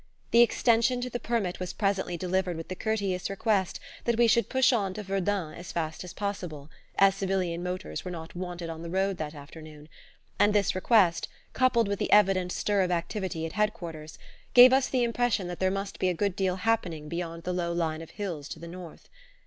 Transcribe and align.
The 0.31 0.41
extension 0.41 0.99
to 1.01 1.11
the 1.11 1.19
permit 1.19 1.59
was 1.59 1.73
presently 1.73 2.17
delivered 2.17 2.57
with 2.57 2.69
the 2.69 2.75
courteous 2.75 3.29
request 3.29 3.79
that 4.05 4.17
we 4.17 4.25
should 4.25 4.49
push 4.49 4.73
on 4.73 4.95
to 4.95 5.03
Verdun 5.03 5.53
as 5.53 5.71
fast 5.71 6.03
as 6.03 6.11
possible, 6.11 6.71
as 6.97 7.13
civilian 7.13 7.61
motors 7.61 8.03
were 8.03 8.09
not 8.09 8.33
wanted 8.35 8.67
on 8.67 8.81
the 8.81 8.89
road 8.89 9.17
that 9.17 9.35
afternoon; 9.35 9.87
and 10.39 10.55
this 10.55 10.73
request, 10.73 11.27
coupled 11.53 11.87
with 11.87 11.99
the 11.99 12.11
evident 12.11 12.51
stir 12.51 12.81
of 12.81 12.89
activity 12.89 13.45
at 13.45 13.53
Head 13.53 13.73
quarters, 13.73 14.17
gave 14.55 14.73
us 14.73 14.87
the 14.89 15.03
impression 15.03 15.47
that 15.49 15.59
there 15.59 15.69
must 15.69 15.99
be 15.99 16.09
a 16.09 16.15
good 16.15 16.35
deal 16.35 16.55
happening 16.55 17.07
beyond 17.07 17.43
the 17.43 17.53
low 17.53 17.71
line 17.71 18.01
of 18.01 18.09
hills 18.09 18.49
to 18.49 18.57
the 18.57 18.67
north. 18.67 19.07